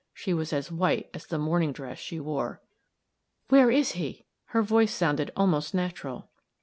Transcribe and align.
She 0.15 0.33
was 0.33 0.51
as 0.51 0.71
white 0.71 1.11
as 1.13 1.27
the 1.27 1.37
morning 1.37 1.71
dress 1.71 1.99
she 1.99 2.19
wore. 2.19 2.59
"Where 3.49 3.69
is 3.69 3.91
he?" 3.91 4.25
Her 4.45 4.63
voice 4.63 4.91
sounded 4.95 5.29
almost 5.35 5.75
natural. 5.75 6.27